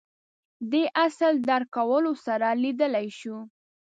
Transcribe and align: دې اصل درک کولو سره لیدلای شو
دې 0.71 0.83
اصل 1.05 1.33
درک 1.49 1.69
کولو 1.77 2.11
سره 2.25 2.47
لیدلای 2.63 3.07
شو 3.19 3.37